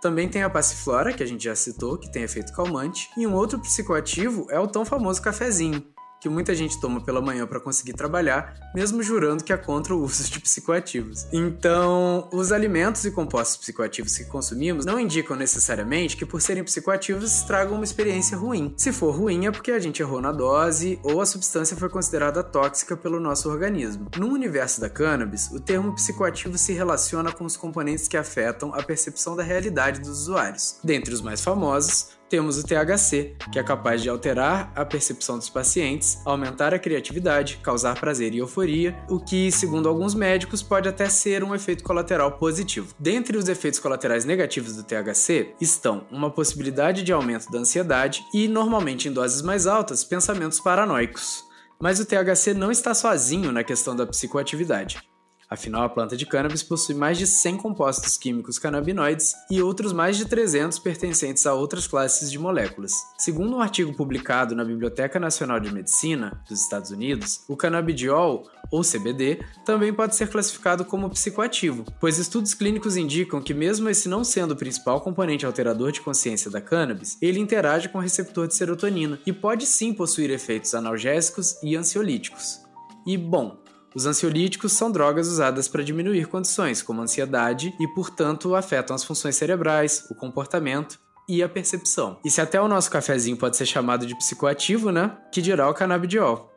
Também 0.00 0.28
tem 0.28 0.42
a 0.42 0.50
passiflora, 0.50 1.12
que 1.12 1.22
a 1.22 1.26
gente 1.26 1.44
já 1.44 1.54
citou, 1.54 1.98
que 1.98 2.10
tem 2.10 2.22
efeito 2.22 2.52
calmante, 2.52 3.10
e 3.16 3.26
um 3.26 3.34
outro 3.34 3.58
psicoativo 3.58 4.46
é 4.50 4.58
o 4.58 4.66
tão 4.66 4.84
famoso 4.84 5.20
cafezinho, 5.20 5.84
que 6.20 6.28
muita 6.28 6.54
gente 6.54 6.78
toma 6.80 7.00
pela 7.00 7.20
manhã 7.20 7.46
para 7.46 7.58
conseguir 7.58 7.94
trabalhar, 7.94 8.54
mesmo 8.74 9.02
jurando 9.02 9.42
que 9.42 9.52
é 9.52 9.56
contra 9.56 9.94
o 9.94 10.02
uso 10.02 10.30
de 10.30 10.38
psicoativos. 10.40 11.26
Então, 11.32 12.28
os 12.32 12.52
alimentos 12.52 13.04
e 13.04 13.10
compostos 13.10 13.56
psicoativos 13.56 14.16
que 14.16 14.24
consumimos 14.24 14.84
não 14.84 15.00
indicam 15.00 15.36
necessariamente 15.36 16.16
que 16.16 16.26
por 16.26 16.42
serem 16.42 16.62
psicoativos 16.62 17.42
tragam 17.42 17.74
uma 17.74 17.84
experiência 17.84 18.36
ruim. 18.36 18.74
Se 18.76 18.92
for 18.92 19.14
ruim 19.14 19.46
é 19.46 19.50
porque 19.50 19.72
a 19.72 19.78
gente 19.78 20.02
errou 20.02 20.20
na 20.20 20.32
dose 20.32 21.00
ou 21.02 21.20
a 21.20 21.26
substância 21.26 21.76
foi 21.76 21.88
considerada 21.88 22.42
tóxica 22.42 22.96
pelo 22.96 23.18
nosso 23.18 23.48
organismo. 23.48 24.08
No 24.16 24.28
universo 24.28 24.80
da 24.80 24.90
cannabis, 24.90 25.50
o 25.50 25.60
termo 25.60 25.94
psicoativo 25.94 26.58
se 26.58 26.72
relaciona 26.72 27.32
com 27.32 27.44
os 27.44 27.56
componentes 27.56 28.08
que 28.08 28.16
afetam 28.16 28.74
a 28.74 28.82
percepção 28.82 29.34
da 29.34 29.42
realidade 29.42 30.00
dos 30.00 30.22
usuários. 30.22 30.78
Dentre 30.84 31.14
os 31.14 31.22
mais 31.22 31.42
famosos, 31.42 32.19
temos 32.30 32.56
o 32.56 32.62
THC, 32.62 33.34
que 33.52 33.58
é 33.58 33.62
capaz 33.62 34.00
de 34.00 34.08
alterar 34.08 34.72
a 34.76 34.84
percepção 34.84 35.36
dos 35.36 35.50
pacientes, 35.50 36.18
aumentar 36.24 36.72
a 36.72 36.78
criatividade, 36.78 37.58
causar 37.60 37.98
prazer 37.98 38.32
e 38.32 38.38
euforia, 38.38 38.96
o 39.08 39.18
que, 39.18 39.50
segundo 39.50 39.88
alguns 39.88 40.14
médicos, 40.14 40.62
pode 40.62 40.88
até 40.88 41.08
ser 41.08 41.42
um 41.42 41.54
efeito 41.54 41.82
colateral 41.82 42.32
positivo. 42.32 42.94
Dentre 42.98 43.36
os 43.36 43.48
efeitos 43.48 43.80
colaterais 43.80 44.24
negativos 44.24 44.76
do 44.76 44.84
THC 44.84 45.54
estão 45.60 46.06
uma 46.10 46.30
possibilidade 46.30 47.02
de 47.02 47.12
aumento 47.12 47.50
da 47.50 47.58
ansiedade 47.58 48.24
e, 48.32 48.46
normalmente 48.46 49.08
em 49.08 49.12
doses 49.12 49.42
mais 49.42 49.66
altas, 49.66 50.04
pensamentos 50.04 50.60
paranoicos. 50.60 51.44
Mas 51.82 51.98
o 51.98 52.06
THC 52.06 52.54
não 52.54 52.70
está 52.70 52.94
sozinho 52.94 53.50
na 53.50 53.64
questão 53.64 53.96
da 53.96 54.06
psicoatividade. 54.06 55.09
Afinal, 55.50 55.82
a 55.82 55.88
planta 55.88 56.16
de 56.16 56.24
cannabis 56.24 56.62
possui 56.62 56.94
mais 56.94 57.18
de 57.18 57.26
100 57.26 57.56
compostos 57.56 58.16
químicos 58.16 58.56
canabinoides 58.56 59.34
e 59.50 59.60
outros 59.60 59.92
mais 59.92 60.16
de 60.16 60.24
300 60.24 60.78
pertencentes 60.78 61.44
a 61.44 61.52
outras 61.52 61.88
classes 61.88 62.30
de 62.30 62.38
moléculas. 62.38 62.92
Segundo 63.18 63.56
um 63.56 63.60
artigo 63.60 63.92
publicado 63.92 64.54
na 64.54 64.64
Biblioteca 64.64 65.18
Nacional 65.18 65.58
de 65.58 65.72
Medicina 65.72 66.40
dos 66.48 66.62
Estados 66.62 66.92
Unidos, 66.92 67.40
o 67.48 67.56
canabidiol, 67.56 68.48
ou 68.70 68.82
CBD, 68.82 69.40
também 69.64 69.92
pode 69.92 70.14
ser 70.14 70.28
classificado 70.28 70.84
como 70.84 71.10
psicoativo, 71.10 71.84
pois 71.98 72.18
estudos 72.18 72.54
clínicos 72.54 72.96
indicam 72.96 73.42
que, 73.42 73.52
mesmo 73.52 73.88
esse 73.88 74.08
não 74.08 74.22
sendo 74.22 74.52
o 74.52 74.56
principal 74.56 75.00
componente 75.00 75.44
alterador 75.44 75.90
de 75.90 76.00
consciência 76.00 76.50
da 76.50 76.60
cannabis, 76.60 77.18
ele 77.20 77.40
interage 77.40 77.88
com 77.88 77.98
o 77.98 78.00
receptor 78.00 78.46
de 78.46 78.54
serotonina 78.54 79.18
e 79.26 79.32
pode 79.32 79.66
sim 79.66 79.92
possuir 79.92 80.30
efeitos 80.30 80.74
analgésicos 80.74 81.60
e 81.62 81.74
ansiolíticos. 81.74 82.60
E, 83.06 83.16
bom, 83.16 83.59
os 83.94 84.06
ansiolíticos 84.06 84.72
são 84.72 84.90
drogas 84.90 85.28
usadas 85.28 85.68
para 85.68 85.82
diminuir 85.82 86.26
condições 86.26 86.82
como 86.82 87.02
ansiedade 87.02 87.74
e, 87.80 87.88
portanto, 87.88 88.54
afetam 88.54 88.94
as 88.94 89.04
funções 89.04 89.36
cerebrais, 89.36 90.06
o 90.10 90.14
comportamento 90.14 90.98
e 91.28 91.42
a 91.42 91.48
percepção. 91.48 92.18
E 92.24 92.30
se 92.30 92.40
até 92.40 92.60
o 92.60 92.68
nosso 92.68 92.90
cafezinho 92.90 93.36
pode 93.36 93.56
ser 93.56 93.66
chamado 93.66 94.04
de 94.04 94.16
psicoativo, 94.16 94.90
né? 94.90 95.16
Que 95.32 95.40
dirá 95.40 95.68
o 95.68 95.74
canabidiol. 95.74 96.49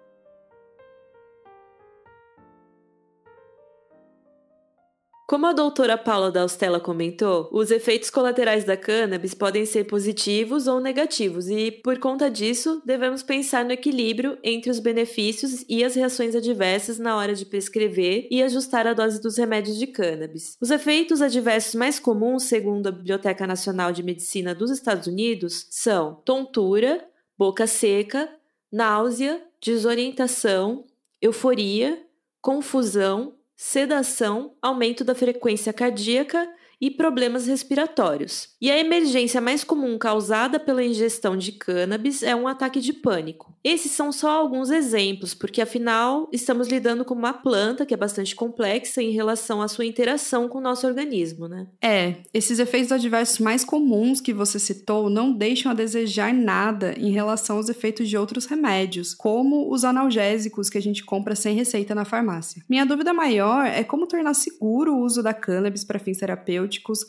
Como 5.33 5.47
a 5.47 5.51
doutora 5.51 5.97
Paula 5.97 6.29
Daustella 6.29 6.79
comentou, 6.79 7.49
os 7.51 7.71
efeitos 7.71 8.11
colaterais 8.11 8.65
da 8.65 8.77
cannabis 8.77 9.33
podem 9.33 9.65
ser 9.65 9.85
positivos 9.85 10.67
ou 10.67 10.79
negativos 10.79 11.49
e, 11.49 11.71
por 11.71 11.97
conta 11.97 12.29
disso, 12.29 12.83
devemos 12.85 13.23
pensar 13.23 13.65
no 13.65 13.71
equilíbrio 13.71 14.37
entre 14.43 14.69
os 14.69 14.77
benefícios 14.77 15.65
e 15.67 15.83
as 15.83 15.95
reações 15.95 16.35
adversas 16.35 16.99
na 16.99 17.17
hora 17.17 17.33
de 17.33 17.47
prescrever 17.47 18.27
e 18.29 18.43
ajustar 18.43 18.85
a 18.85 18.93
dose 18.93 19.19
dos 19.19 19.35
remédios 19.35 19.79
de 19.79 19.87
cannabis. 19.87 20.55
Os 20.61 20.69
efeitos 20.69 21.19
adversos 21.19 21.73
mais 21.73 21.99
comuns, 21.99 22.43
segundo 22.43 22.85
a 22.85 22.91
Biblioteca 22.91 23.47
Nacional 23.47 23.91
de 23.91 24.03
Medicina 24.03 24.53
dos 24.53 24.69
Estados 24.69 25.07
Unidos, 25.07 25.65
são 25.71 26.13
tontura, 26.23 27.03
boca 27.35 27.65
seca, 27.65 28.29
náusea, 28.71 29.41
desorientação, 29.59 30.85
euforia, 31.19 31.99
confusão, 32.39 33.33
sedação, 33.55 34.55
aumento 34.61 35.03
da 35.03 35.15
frequência 35.15 35.71
cardíaca 35.71 36.47
e 36.79 36.91
problemas 36.91 37.47
respiratórios. 37.47 38.49
E 38.61 38.69
a 38.69 38.79
emergência 38.79 39.39
mais 39.39 39.63
comum 39.63 39.97
causada 39.97 40.59
pela 40.59 40.83
ingestão 40.83 41.37
de 41.37 41.51
cannabis 41.53 42.23
é 42.23 42.35
um 42.35 42.47
ataque 42.47 42.79
de 42.79 42.93
pânico. 42.93 43.53
Esses 43.63 43.91
são 43.91 44.11
só 44.11 44.29
alguns 44.29 44.69
exemplos, 44.69 45.33
porque 45.33 45.61
afinal 45.61 46.27
estamos 46.33 46.67
lidando 46.67 47.05
com 47.05 47.13
uma 47.13 47.31
planta 47.31 47.85
que 47.85 47.93
é 47.93 47.97
bastante 47.97 48.35
complexa 48.35 49.01
em 49.01 49.11
relação 49.11 49.61
à 49.61 49.69
sua 49.69 49.85
interação 49.85 50.49
com 50.49 50.57
o 50.57 50.61
nosso 50.61 50.85
organismo, 50.85 51.47
né? 51.47 51.67
É, 51.81 52.15
esses 52.33 52.59
efeitos 52.59 52.91
adversos 52.91 53.39
mais 53.39 53.63
comuns 53.63 54.19
que 54.19 54.33
você 54.33 54.59
citou 54.59 55.09
não 55.09 55.31
deixam 55.31 55.71
a 55.71 55.75
desejar 55.75 56.33
nada 56.33 56.93
em 56.97 57.11
relação 57.11 57.57
aos 57.57 57.69
efeitos 57.69 58.09
de 58.09 58.17
outros 58.17 58.45
remédios, 58.45 59.13
como 59.13 59.71
os 59.71 59.85
analgésicos 59.85 60.69
que 60.69 60.77
a 60.77 60.81
gente 60.81 61.03
compra 61.03 61.35
sem 61.35 61.55
receita 61.55 61.95
na 61.95 62.03
farmácia. 62.03 62.61
Minha 62.67 62.85
dúvida 62.85 63.13
maior 63.13 63.65
é 63.65 63.83
como 63.83 64.07
tornar 64.07 64.33
seguro 64.33 64.93
o 64.93 65.01
uso 65.01 65.23
da 65.23 65.33
cannabis 65.33 65.85
para 65.85 65.99
fins 65.99 66.17
terapêuticos, 66.17 66.62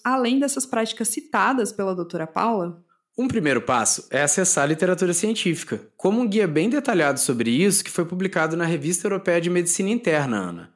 além 0.05 0.39
dessas 0.39 0.67
práticas 0.67 1.09
citadas 1.09 1.73
pela 1.73 1.95
doutora 1.95 2.27
Paula? 2.27 2.83
Um 3.17 3.29
primeiro 3.29 3.63
passo 3.63 4.09
é 4.11 4.23
acessar 4.23 4.65
a 4.65 4.67
literatura 4.67 5.15
científica, 5.15 5.81
como 5.97 6.21
um 6.21 6.29
guia 6.29 6.49
bem 6.49 6.69
detalhado 6.69 7.21
sobre 7.21 7.49
isso 7.51 7.85
que 7.85 7.91
foi 7.91 8.05
publicado 8.05 8.57
na 8.57 8.65
Revista 8.65 9.07
Europeia 9.07 9.41
de 9.41 9.49
Medicina 9.49 9.91
Interna, 9.91 10.37
Ana. 10.37 10.74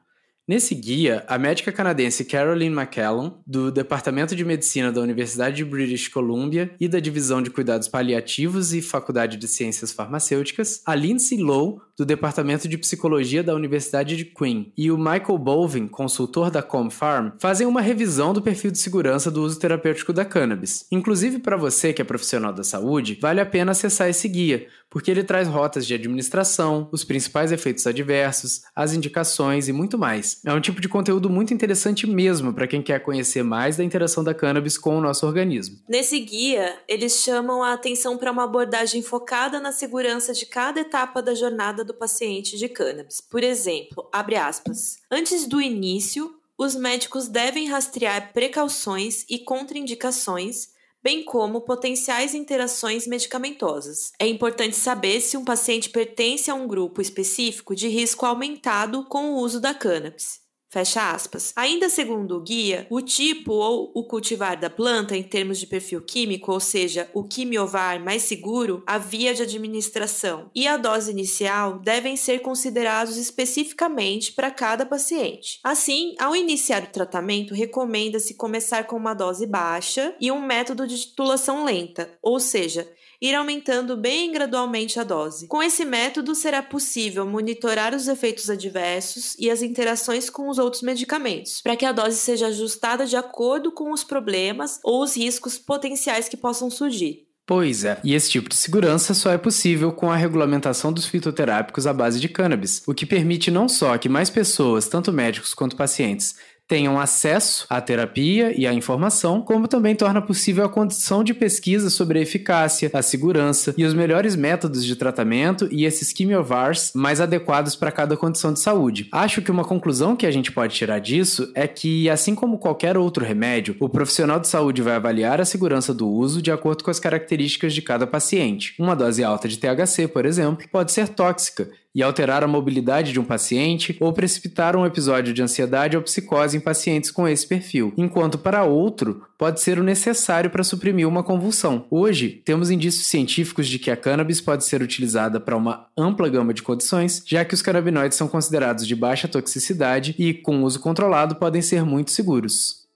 Nesse 0.49 0.73
guia, 0.73 1.23
a 1.27 1.37
médica 1.37 1.71
canadense 1.71 2.25
Caroline 2.25 2.75
McCallum, 2.75 3.33
do 3.45 3.71
Departamento 3.71 4.35
de 4.35 4.43
Medicina 4.43 4.91
da 4.91 4.99
Universidade 4.99 5.57
de 5.57 5.63
British 5.63 6.07
Columbia 6.07 6.71
e 6.79 6.87
da 6.87 6.99
Divisão 6.99 7.39
de 7.39 7.51
Cuidados 7.51 7.87
Paliativos 7.87 8.73
e 8.73 8.81
Faculdade 8.81 9.37
de 9.37 9.47
Ciências 9.47 9.91
Farmacêuticas, 9.91 10.81
a 10.87 10.95
Lindsay 10.95 11.37
Lowe, 11.37 11.81
do 11.95 12.03
Departamento 12.03 12.67
de 12.67 12.79
Psicologia 12.79 13.43
da 13.43 13.53
Universidade 13.53 14.15
de 14.15 14.25
Queen, 14.25 14.73
e 14.75 14.89
o 14.89 14.97
Michael 14.97 15.37
Bolvin, 15.37 15.85
consultor 15.85 16.49
da 16.49 16.63
Comfarm, 16.63 17.33
fazem 17.37 17.67
uma 17.67 17.81
revisão 17.81 18.33
do 18.33 18.41
perfil 18.41 18.71
de 18.71 18.79
segurança 18.79 19.29
do 19.29 19.43
uso 19.43 19.59
terapêutico 19.59 20.13
da 20.13 20.25
cannabis. 20.25 20.87
Inclusive, 20.91 21.37
para 21.37 21.57
você 21.57 21.93
que 21.93 22.01
é 22.01 22.05
profissional 22.05 22.53
da 22.53 22.63
saúde, 22.63 23.19
vale 23.21 23.39
a 23.41 23.45
pena 23.45 23.73
acessar 23.73 24.09
esse 24.09 24.27
guia, 24.27 24.65
porque 24.89 25.11
ele 25.11 25.23
traz 25.23 25.47
rotas 25.47 25.85
de 25.85 25.93
administração, 25.93 26.87
os 26.91 27.03
principais 27.03 27.51
efeitos 27.51 27.85
adversos, 27.85 28.61
as 28.73 28.93
indicações 28.93 29.67
e 29.67 29.73
muito 29.73 29.97
mais. 29.97 30.38
É 30.45 30.53
um 30.53 30.61
tipo 30.61 30.79
de 30.79 30.87
conteúdo 30.87 31.29
muito 31.29 31.53
interessante 31.53 32.07
mesmo 32.07 32.53
para 32.53 32.67
quem 32.67 32.81
quer 32.81 32.99
conhecer 32.99 33.43
mais 33.43 33.77
da 33.77 33.83
interação 33.83 34.23
da 34.23 34.33
cannabis 34.33 34.77
com 34.77 34.97
o 34.97 35.01
nosso 35.01 35.25
organismo. 35.25 35.79
Nesse 35.87 36.19
guia, 36.19 36.77
eles 36.87 37.13
chamam 37.21 37.63
a 37.63 37.73
atenção 37.73 38.17
para 38.17 38.31
uma 38.31 38.43
abordagem 38.43 39.01
focada 39.01 39.59
na 39.59 39.71
segurança 39.71 40.33
de 40.33 40.45
cada 40.45 40.81
etapa 40.81 41.21
da 41.21 41.33
jornada 41.33 41.83
do 41.83 41.93
paciente 41.93 42.57
de 42.57 42.69
cannabis. 42.69 43.21
Por 43.21 43.43
exemplo, 43.43 44.07
abre 44.11 44.35
aspas, 44.35 44.99
antes 45.11 45.47
do 45.47 45.61
início, 45.61 46.33
os 46.57 46.75
médicos 46.75 47.27
devem 47.27 47.67
rastrear 47.67 48.33
precauções 48.33 49.25
e 49.29 49.39
contraindicações 49.39 50.69
bem 51.01 51.23
como 51.23 51.61
potenciais 51.61 52.33
interações 52.33 53.07
medicamentosas. 53.07 54.11
É 54.19 54.27
importante 54.27 54.75
saber 54.75 55.21
se 55.21 55.37
um 55.37 55.45
paciente 55.45 55.89
pertence 55.89 56.51
a 56.51 56.55
um 56.55 56.67
grupo 56.67 57.01
específico 57.01 57.75
de 57.75 57.87
risco 57.87 58.25
aumentado 58.25 59.05
com 59.05 59.31
o 59.31 59.37
uso 59.37 59.59
da 59.59 59.73
cannabis. 59.73 60.48
Fecha 60.71 61.11
aspas. 61.11 61.51
Ainda 61.55 61.89
segundo 61.89 62.37
o 62.37 62.41
guia, 62.41 62.85
o 62.91 63.01
tipo 63.01 63.53
ou 63.53 63.91
o 63.95 64.03
cultivar 64.03 64.55
da 64.55 64.69
planta 64.69 65.17
em 65.17 65.23
termos 65.23 65.57
de 65.57 65.65
perfil 65.65 65.99
químico, 65.99 66.51
ou 66.51 66.59
seja, 66.59 67.09
o 67.11 67.23
quimiovar 67.23 67.99
mais 67.99 68.21
seguro, 68.21 68.83
a 68.85 68.99
via 68.99 69.33
de 69.33 69.41
administração 69.41 70.51
e 70.53 70.67
a 70.67 70.77
dose 70.77 71.09
inicial 71.09 71.79
devem 71.79 72.15
ser 72.15 72.41
considerados 72.41 73.17
especificamente 73.17 74.31
para 74.31 74.51
cada 74.51 74.85
paciente. 74.85 75.59
Assim, 75.63 76.15
ao 76.19 76.35
iniciar 76.35 76.83
o 76.83 76.91
tratamento, 76.91 77.55
recomenda-se 77.55 78.35
começar 78.35 78.83
com 78.83 78.95
uma 78.95 79.15
dose 79.15 79.47
baixa 79.47 80.15
e 80.21 80.31
um 80.31 80.39
método 80.39 80.85
de 80.85 80.99
titulação 80.99 81.65
lenta, 81.65 82.11
ou 82.21 82.39
seja, 82.39 82.87
ir 83.21 83.35
aumentando 83.35 83.97
bem 83.97 84.31
gradualmente 84.31 84.99
a 84.99 85.03
dose. 85.03 85.47
Com 85.47 85.61
esse 85.61 85.83
método, 85.83 86.33
será 86.33 86.63
possível 86.63 87.25
monitorar 87.25 87.93
os 87.93 88.07
efeitos 88.07 88.49
adversos 88.49 89.35
e 89.37 89.49
as 89.49 89.61
interações 89.61 90.29
com 90.29 90.49
os 90.49 90.57
outros 90.57 90.81
medicamentos, 90.81 91.61
para 91.61 91.75
que 91.75 91.85
a 91.85 91.91
dose 91.91 92.17
seja 92.17 92.47
ajustada 92.47 93.05
de 93.05 93.15
acordo 93.15 93.71
com 93.71 93.91
os 93.91 94.03
problemas 94.03 94.79
ou 94.83 95.03
os 95.03 95.17
riscos 95.17 95.57
potenciais 95.57 96.29
que 96.29 96.37
possam 96.37 96.69
surgir. 96.69 97.29
Pois 97.49 97.83
é, 97.83 97.99
e 98.03 98.13
esse 98.13 98.29
tipo 98.29 98.47
de 98.47 98.55
segurança 98.55 99.11
só 99.15 99.31
é 99.31 99.37
possível 99.37 99.91
com 99.91 100.11
a 100.11 100.15
regulamentação 100.15 100.93
dos 100.93 101.07
fitoterápicos 101.07 101.87
à 101.87 101.93
base 101.93 102.19
de 102.19 102.29
cannabis, 102.29 102.83
o 102.85 102.93
que 102.93 103.07
permite 103.07 103.49
não 103.49 103.67
só 103.67 103.97
que 103.97 104.07
mais 104.07 104.29
pessoas, 104.29 104.87
tanto 104.87 105.11
médicos 105.11 105.55
quanto 105.55 105.75
pacientes, 105.75 106.35
tenham 106.69 106.99
acesso 106.99 107.65
à 107.67 107.81
terapia 107.81 108.53
e 108.55 108.67
à 108.67 108.71
informação, 108.71 109.41
como 109.41 109.67
também 109.67 109.95
torna 109.95 110.21
possível 110.21 110.63
a 110.63 110.69
condição 110.69 111.23
de 111.23 111.33
pesquisa 111.33 111.89
sobre 111.89 112.19
a 112.19 112.21
eficácia, 112.21 112.91
a 112.93 113.01
segurança 113.01 113.73
e 113.75 113.83
os 113.83 113.95
melhores 113.95 114.35
métodos 114.35 114.85
de 114.85 114.95
tratamento 114.95 115.67
e 115.71 115.83
esses 115.83 116.13
quimiovars 116.13 116.91
mais 116.93 117.19
adequados 117.19 117.75
para 117.75 117.91
cada 117.91 118.15
condição 118.15 118.53
de 118.53 118.59
saúde. 118.59 119.07
Acho 119.11 119.41
que 119.41 119.49
uma 119.49 119.65
conclusão 119.65 120.15
que 120.15 120.27
a 120.27 120.31
gente 120.31 120.51
pode 120.51 120.75
tirar 120.75 120.99
disso 120.99 121.51
é 121.55 121.67
que, 121.67 122.07
assim 122.07 122.35
como 122.35 122.59
qualquer 122.59 122.97
outro 122.97 123.25
remédio, 123.25 123.75
o 123.79 123.89
profissional 123.89 124.39
de 124.39 124.47
saúde 124.47 124.83
vai 124.83 124.93
avaliar 124.93 125.41
a 125.41 125.45
segurança 125.45 125.91
do 125.91 126.07
uso 126.07 126.39
de 126.39 126.51
acordo 126.51 126.83
com 126.83 126.91
as 126.91 126.99
características 126.99 127.73
de 127.73 127.81
cada 127.81 128.05
paciente. 128.05 128.75
Uma 128.77 128.95
dose 128.95 129.23
alta 129.23 129.47
de 129.47 129.57
THC, 129.57 130.07
por 130.07 130.23
exemplo, 130.23 130.67
pode 130.71 130.91
ser 130.91 131.09
tóxica 131.09 131.67
e 131.93 132.03
alterar 132.03 132.43
a 132.43 132.47
mobilidade 132.47 133.11
de 133.11 133.19
um 133.19 133.23
paciente 133.23 133.97
ou 133.99 134.13
precipitar 134.13 134.75
um 134.75 134.85
episódio 134.85 135.33
de 135.33 135.41
ansiedade 135.41 135.97
ou 135.97 136.03
psicose 136.03 136.57
em 136.57 136.59
pacientes 136.59 137.11
com 137.11 137.27
esse 137.27 137.47
perfil, 137.47 137.93
enquanto 137.97 138.37
para 138.37 138.63
outro 138.63 139.23
pode 139.37 139.61
ser 139.61 139.79
o 139.79 139.83
necessário 139.83 140.49
para 140.49 140.63
suprimir 140.63 141.07
uma 141.07 141.23
convulsão. 141.23 141.85
Hoje, 141.89 142.41
temos 142.45 142.69
indícios 142.69 143.07
científicos 143.07 143.67
de 143.67 143.79
que 143.79 143.89
a 143.89 143.97
cannabis 143.97 144.39
pode 144.39 144.65
ser 144.65 144.81
utilizada 144.81 145.39
para 145.39 145.57
uma 145.57 145.87
ampla 145.97 146.29
gama 146.29 146.53
de 146.53 146.61
condições, 146.61 147.23
já 147.25 147.43
que 147.43 147.53
os 147.53 147.61
canabinoides 147.61 148.17
são 148.17 148.27
considerados 148.27 148.85
de 148.85 148.95
baixa 148.95 149.27
toxicidade 149.27 150.13
e, 150.17 150.33
com 150.33 150.63
uso 150.63 150.79
controlado, 150.79 151.35
podem 151.35 151.61
ser 151.61 151.83
muito 151.83 152.11
seguros. 152.11 152.87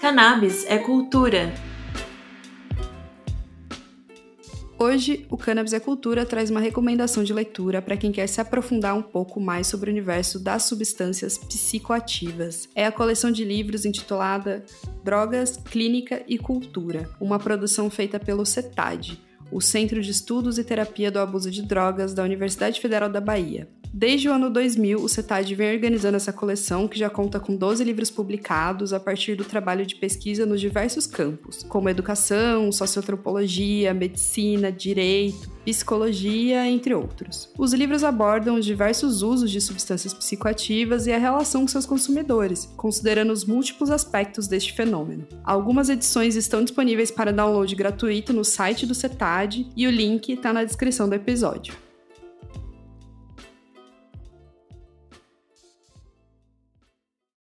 Cannabis 0.00 0.64
é 0.66 0.78
cultura. 0.78 1.73
Hoje, 4.76 5.24
o 5.30 5.36
Cannabis 5.36 5.72
é 5.72 5.78
Cultura 5.78 6.26
traz 6.26 6.50
uma 6.50 6.58
recomendação 6.58 7.22
de 7.22 7.32
leitura 7.32 7.80
para 7.80 7.96
quem 7.96 8.10
quer 8.10 8.26
se 8.26 8.40
aprofundar 8.40 8.96
um 8.96 9.02
pouco 9.02 9.40
mais 9.40 9.68
sobre 9.68 9.88
o 9.88 9.92
universo 9.92 10.38
das 10.38 10.64
substâncias 10.64 11.38
psicoativas. 11.38 12.68
É 12.74 12.84
a 12.84 12.92
coleção 12.92 13.30
de 13.30 13.44
livros 13.44 13.84
intitulada 13.84 14.64
Drogas, 15.04 15.56
Clínica 15.56 16.24
e 16.26 16.36
Cultura, 16.38 17.08
uma 17.20 17.38
produção 17.38 17.88
feita 17.88 18.18
pelo 18.18 18.44
CETAD, 18.44 19.20
o 19.50 19.60
Centro 19.60 20.02
de 20.02 20.10
Estudos 20.10 20.58
e 20.58 20.64
Terapia 20.64 21.10
do 21.10 21.20
Abuso 21.20 21.52
de 21.52 21.62
Drogas 21.62 22.12
da 22.12 22.24
Universidade 22.24 22.80
Federal 22.80 23.08
da 23.08 23.20
Bahia. 23.20 23.68
Desde 23.96 24.28
o 24.28 24.32
ano 24.32 24.50
2000, 24.50 25.00
o 25.00 25.08
CETAD 25.08 25.54
vem 25.54 25.72
organizando 25.72 26.16
essa 26.16 26.32
coleção, 26.32 26.88
que 26.88 26.98
já 26.98 27.08
conta 27.08 27.38
com 27.38 27.54
12 27.54 27.84
livros 27.84 28.10
publicados 28.10 28.92
a 28.92 28.98
partir 28.98 29.36
do 29.36 29.44
trabalho 29.44 29.86
de 29.86 29.94
pesquisa 29.94 30.44
nos 30.44 30.60
diversos 30.60 31.06
campos, 31.06 31.62
como 31.62 31.88
educação, 31.88 32.72
socioantropologia, 32.72 33.94
medicina, 33.94 34.72
direito, 34.72 35.48
psicologia, 35.64 36.66
entre 36.66 36.92
outros. 36.92 37.48
Os 37.56 37.72
livros 37.72 38.02
abordam 38.02 38.56
os 38.56 38.64
diversos 38.64 39.22
usos 39.22 39.48
de 39.48 39.60
substâncias 39.60 40.12
psicoativas 40.12 41.06
e 41.06 41.12
a 41.12 41.18
relação 41.18 41.60
com 41.60 41.68
seus 41.68 41.86
consumidores, 41.86 42.68
considerando 42.76 43.32
os 43.32 43.44
múltiplos 43.44 43.92
aspectos 43.92 44.48
deste 44.48 44.72
fenômeno. 44.72 45.24
Algumas 45.44 45.88
edições 45.88 46.34
estão 46.34 46.64
disponíveis 46.64 47.12
para 47.12 47.32
download 47.32 47.72
gratuito 47.76 48.32
no 48.32 48.44
site 48.44 48.86
do 48.86 48.94
CETAD 48.94 49.68
e 49.76 49.86
o 49.86 49.90
link 49.92 50.32
está 50.32 50.52
na 50.52 50.64
descrição 50.64 51.08
do 51.08 51.14
episódio. 51.14 51.83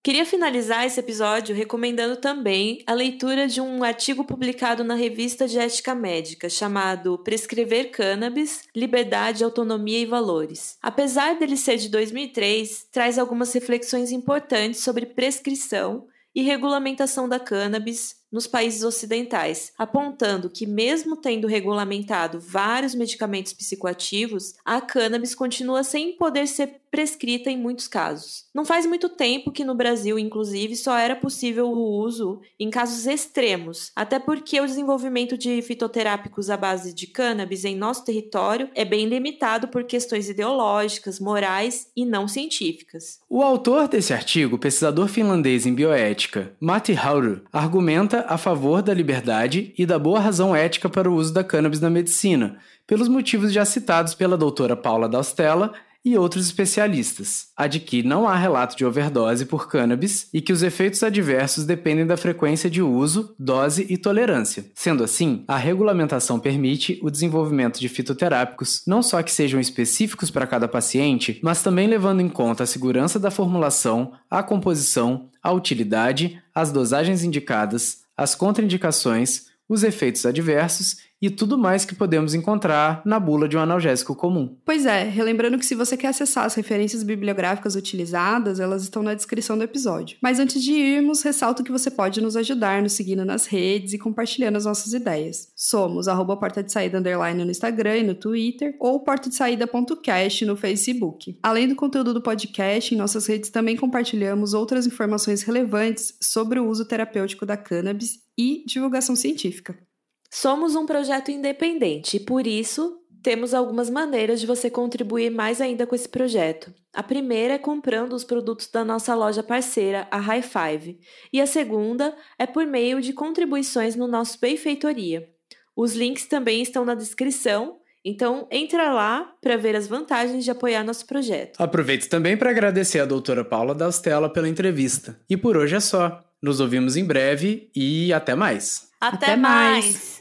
Queria 0.07 0.25
finalizar 0.25 0.85
esse 0.85 1.01
episódio 1.01 1.53
recomendando 1.53 2.15
também 2.15 2.81
a 2.87 2.93
leitura 2.93 3.45
de 3.45 3.59
um 3.59 3.83
artigo 3.83 4.23
publicado 4.23 4.81
na 4.81 4.95
revista 4.95 5.45
de 5.45 5.59
ética 5.59 5.93
médica 5.93 6.47
chamado 6.47 7.17
Prescrever 7.17 7.91
Cannabis, 7.91 8.63
Liberdade, 8.73 9.43
Autonomia 9.43 9.99
e 9.99 10.05
Valores. 10.05 10.77
Apesar 10.81 11.37
dele 11.37 11.57
ser 11.57 11.75
de 11.75 11.89
2003, 11.89 12.87
traz 12.89 13.19
algumas 13.19 13.51
reflexões 13.51 14.13
importantes 14.13 14.79
sobre 14.79 15.07
prescrição 15.07 16.07
e 16.33 16.41
regulamentação 16.41 17.27
da 17.27 17.37
cannabis 17.37 18.15
nos 18.31 18.47
países 18.47 18.83
ocidentais, 18.83 19.71
apontando 19.77 20.49
que, 20.49 20.65
mesmo 20.65 21.17
tendo 21.17 21.47
regulamentado 21.47 22.39
vários 22.39 22.93
medicamentos 22.93 23.53
psicoativos, 23.53 24.55
a 24.65 24.81
cannabis 24.81 25.33
continua 25.33 25.83
sem 25.83 26.13
poder 26.17 26.47
ser 26.47 26.81
prescrita 26.91 27.49
em 27.49 27.57
muitos 27.57 27.87
casos. 27.87 28.45
Não 28.53 28.65
faz 28.65 28.85
muito 28.85 29.09
tempo 29.09 29.51
que 29.51 29.63
no 29.63 29.75
Brasil, 29.75 30.17
inclusive, 30.17 30.75
só 30.75 30.97
era 30.97 31.15
possível 31.15 31.69
o 31.69 31.99
uso 31.99 32.41
em 32.59 32.69
casos 32.69 33.05
extremos, 33.05 33.91
até 33.95 34.19
porque 34.19 34.59
o 34.59 34.65
desenvolvimento 34.65 35.37
de 35.37 35.61
fitoterápicos 35.61 36.49
à 36.49 36.57
base 36.57 36.93
de 36.93 37.07
cannabis 37.07 37.65
em 37.65 37.75
nosso 37.75 38.05
território 38.05 38.69
é 38.73 38.85
bem 38.85 39.05
limitado 39.05 39.67
por 39.67 39.83
questões 39.83 40.29
ideológicas, 40.29 41.19
morais 41.19 41.87
e 41.95 42.05
não 42.05 42.27
científicas. 42.27 43.19
O 43.29 43.41
autor 43.41 43.87
desse 43.87 44.13
artigo, 44.13 44.57
pesquisador 44.57 45.07
finlandês 45.07 45.65
em 45.65 45.75
bioética, 45.75 46.55
Matti 46.59 46.97
Hauru, 46.97 47.41
argumenta 47.51 48.16
a 48.27 48.37
favor 48.37 48.81
da 48.81 48.93
liberdade 48.93 49.73
e 49.77 49.85
da 49.85 49.99
boa 49.99 50.19
razão 50.19 50.55
ética 50.55 50.89
para 50.89 51.09
o 51.09 51.15
uso 51.15 51.33
da 51.33 51.43
cannabis 51.43 51.79
na 51.79 51.89
medicina, 51.89 52.57
pelos 52.85 53.07
motivos 53.07 53.51
já 53.51 53.65
citados 53.65 54.13
pela 54.13 54.37
doutora 54.37 54.75
Paula 54.75 55.09
Daustella 55.09 55.73
e 56.07 56.17
outros 56.17 56.45
especialistas, 56.45 57.47
a 57.55 57.67
de 57.67 57.81
que 57.81 58.01
não 58.01 58.27
há 58.27 58.35
relato 58.35 58.77
de 58.77 58.85
overdose 58.85 59.45
por 59.45 59.67
cannabis 59.67 60.29
e 60.33 60.39
que 60.39 60.53
os 60.53 60.63
efeitos 60.63 61.03
adversos 61.03 61.65
dependem 61.65 62.07
da 62.07 62.15
frequência 62.15 62.69
de 62.69 62.81
uso, 62.81 63.35
dose 63.37 63.85
e 63.89 63.97
tolerância. 63.97 64.65
Sendo 64.73 65.03
assim, 65.03 65.43
a 65.49 65.57
regulamentação 65.57 66.39
permite 66.39 66.97
o 67.03 67.11
desenvolvimento 67.11 67.77
de 67.77 67.89
fitoterápicos 67.89 68.83
não 68.87 69.03
só 69.03 69.21
que 69.21 69.31
sejam 69.31 69.59
específicos 69.59 70.31
para 70.31 70.47
cada 70.47 70.67
paciente, 70.67 71.41
mas 71.43 71.61
também 71.61 71.87
levando 71.87 72.21
em 72.21 72.29
conta 72.29 72.63
a 72.63 72.67
segurança 72.67 73.19
da 73.19 73.29
formulação, 73.29 74.13
a 74.31 74.41
composição, 74.41 75.29
a 75.43 75.51
utilidade, 75.51 76.41
as 76.55 76.71
dosagens 76.71 77.23
indicadas, 77.23 78.06
as 78.17 78.33
contraindicações, 78.33 79.45
os 79.69 79.83
efeitos 79.83 80.25
adversos 80.25 80.97
e 81.21 81.29
tudo 81.29 81.57
mais 81.57 81.85
que 81.85 81.95
podemos 81.95 82.33
encontrar 82.33 83.01
na 83.05 83.19
bula 83.19 83.47
de 83.47 83.57
um 83.57 83.59
analgésico 83.59 84.15
comum. 84.15 84.57
Pois 84.63 84.85
é, 84.85 85.03
relembrando 85.03 85.57
que 85.57 85.65
se 85.65 85.75
você 85.75 85.97
quer 85.97 86.09
acessar 86.09 86.45
as 86.45 86.55
referências 86.55 87.03
bibliográficas 87.03 87.75
utilizadas, 87.75 88.59
elas 88.59 88.83
estão 88.83 89.01
na 89.01 89.13
descrição 89.13 89.57
do 89.57 89.63
episódio. 89.63 90.17
Mas 90.21 90.39
antes 90.39 90.63
de 90.63 90.73
irmos, 90.73 91.23
ressalto 91.23 91.63
que 91.63 91.71
você 91.71 91.89
pode 91.89 92.21
nos 92.21 92.35
ajudar 92.35 92.81
nos 92.81 92.93
seguindo 92.93 93.25
nas 93.25 93.45
redes 93.45 93.93
e 93.93 93.97
compartilhando 93.97 94.57
as 94.57 94.65
nossas 94.65 94.93
ideias. 94.93 95.51
Somos 95.55 96.07
arroba 96.07 96.37
porta 96.37 96.63
de 96.63 96.71
saída 96.71 96.99
underline 96.99 97.43
no 97.43 97.51
Instagram 97.51 97.97
e 97.97 98.03
no 98.03 98.15
Twitter, 98.15 98.75
ou 98.79 98.99
porta 98.99 99.29
de 99.29 99.35
saída.cast 99.35 100.45
no 100.45 100.55
Facebook. 100.55 101.37
Além 101.41 101.67
do 101.67 101.75
conteúdo 101.75 102.13
do 102.13 102.21
podcast, 102.21 102.93
em 102.93 102.97
nossas 102.97 103.25
redes 103.25 103.49
também 103.49 103.75
compartilhamos 103.75 104.53
outras 104.53 104.85
informações 104.85 105.41
relevantes 105.43 106.13
sobre 106.21 106.59
o 106.59 106.67
uso 106.67 106.85
terapêutico 106.85 107.45
da 107.45 107.57
cannabis 107.57 108.19
e 108.37 108.63
divulgação 108.67 109.15
científica. 109.15 109.86
Somos 110.29 110.75
um 110.75 110.85
projeto 110.85 111.31
independente 111.31 112.17
e, 112.17 112.19
por 112.19 112.45
isso, 112.45 112.99
temos 113.23 113.53
algumas 113.53 113.89
maneiras 113.89 114.39
de 114.39 114.47
você 114.47 114.69
contribuir 114.69 115.29
mais 115.29 115.59
ainda 115.59 115.85
com 115.85 115.95
esse 115.95 116.07
projeto. 116.07 116.73
A 116.93 117.03
primeira 117.03 117.55
é 117.55 117.59
comprando 117.59 118.13
os 118.13 118.23
produtos 118.23 118.67
da 118.67 118.83
nossa 118.83 119.13
loja 119.13 119.43
parceira, 119.43 120.07
a 120.09 120.17
High 120.17 120.41
Five, 120.41 120.99
e 121.31 121.41
a 121.41 121.45
segunda 121.45 122.15
é 122.39 122.45
por 122.45 122.65
meio 122.65 123.01
de 123.01 123.13
contribuições 123.13 123.95
no 123.95 124.07
nosso 124.07 124.39
Benfeitoria. 124.39 125.27
Os 125.75 125.93
links 125.93 126.25
também 126.25 126.61
estão 126.61 126.83
na 126.83 126.95
descrição, 126.95 127.77
então 128.03 128.47
entra 128.49 128.91
lá 128.91 129.31
para 129.41 129.57
ver 129.57 129.75
as 129.75 129.87
vantagens 129.87 130.43
de 130.43 130.49
apoiar 130.49 130.83
nosso 130.83 131.05
projeto. 131.05 131.61
Aproveito 131.61 132.09
também 132.09 132.35
para 132.35 132.49
agradecer 132.49 132.99
a 132.99 133.05
doutora 133.05 133.43
Paula 133.45 133.75
Daustella 133.75 134.29
pela 134.29 134.49
entrevista. 134.49 135.19
E 135.29 135.37
por 135.37 135.55
hoje 135.57 135.75
é 135.75 135.79
só. 135.79 136.23
Nos 136.41 136.59
ouvimos 136.59 136.95
em 136.95 137.03
breve 137.03 137.69
e 137.75 138.13
até 138.13 138.35
mais. 138.35 138.89
Até, 139.01 139.25
até 139.25 139.35
mais. 139.35 139.85
mais. 139.85 140.16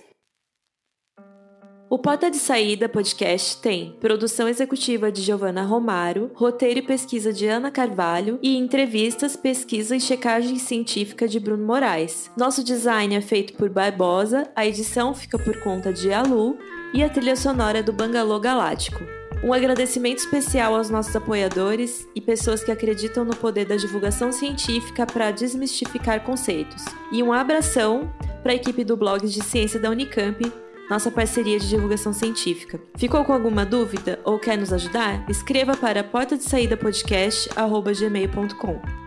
O 1.89 1.99
Porta 2.01 2.29
de 2.29 2.37
Saída 2.37 2.89
podcast 2.89 3.59
tem 3.59 3.95
produção 4.01 4.49
executiva 4.49 5.13
de 5.13 5.23
Giovanna 5.23 5.63
Romaro, 5.63 6.33
roteiro 6.35 6.81
e 6.81 6.83
pesquisa 6.83 7.33
de 7.33 7.47
Ana 7.47 7.71
Carvalho 7.71 8.41
e 8.43 8.57
entrevistas, 8.57 9.37
pesquisa 9.37 9.95
e 9.95 10.01
checagem 10.01 10.59
científica 10.59 11.29
de 11.29 11.39
Bruno 11.39 11.65
Moraes. 11.65 12.29
Nosso 12.37 12.65
design 12.65 13.15
é 13.15 13.21
feito 13.21 13.53
por 13.53 13.71
Barbosa, 13.71 14.51
a 14.57 14.67
edição 14.67 15.15
fica 15.15 15.39
por 15.39 15.61
conta 15.61 15.93
de 15.93 16.13
Alu 16.13 16.59
e 16.93 17.05
a 17.05 17.09
trilha 17.09 17.37
sonora 17.37 17.79
é 17.79 17.83
do 17.85 17.93
Bangalô 17.93 18.41
Galáctico. 18.41 19.05
Um 19.45 19.53
agradecimento 19.53 20.19
especial 20.19 20.75
aos 20.75 20.91
nossos 20.91 21.15
apoiadores 21.15 22.09
e 22.17 22.21
pessoas 22.21 22.65
que 22.65 22.73
acreditam 22.73 23.25
no 23.25 23.37
poder 23.37 23.65
da 23.65 23.77
divulgação 23.77 24.33
científica 24.33 25.07
para 25.07 25.31
desmistificar 25.31 26.25
conceitos. 26.25 26.85
E 27.13 27.23
um 27.23 27.33
abração 27.33 28.13
para 28.43 28.51
a 28.51 28.57
equipe 28.57 28.83
do 28.83 28.97
blog 28.97 29.25
de 29.25 29.45
ciência 29.45 29.79
da 29.79 29.91
Unicamp 29.91 30.66
nossa 30.89 31.11
parceria 31.11 31.59
de 31.59 31.69
divulgação 31.69 32.13
científica. 32.13 32.79
Ficou 32.97 33.25
com 33.25 33.33
alguma 33.33 33.65
dúvida 33.65 34.21
ou 34.25 34.39
quer 34.39 34.59
nos 34.59 34.73
ajudar? 34.73 35.29
Escreva 35.29 35.77
para 35.77 36.05
porta 36.05 36.37
de 36.37 36.45
saída 36.45 36.77
podcast@gmail.com. 36.77 39.06